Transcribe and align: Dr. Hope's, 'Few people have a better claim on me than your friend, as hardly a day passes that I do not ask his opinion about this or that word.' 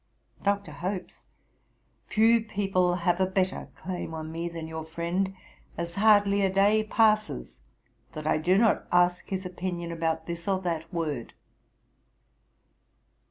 Dr. 0.41 0.71
Hope's, 0.71 1.27
'Few 2.07 2.41
people 2.43 2.95
have 2.95 3.21
a 3.21 3.27
better 3.27 3.67
claim 3.75 4.15
on 4.15 4.31
me 4.31 4.49
than 4.49 4.67
your 4.67 4.83
friend, 4.83 5.35
as 5.77 5.93
hardly 5.93 6.41
a 6.41 6.49
day 6.51 6.83
passes 6.83 7.59
that 8.13 8.25
I 8.25 8.39
do 8.39 8.57
not 8.57 8.87
ask 8.91 9.29
his 9.29 9.45
opinion 9.45 9.91
about 9.91 10.25
this 10.25 10.47
or 10.47 10.59
that 10.61 10.91
word.' 10.91 11.33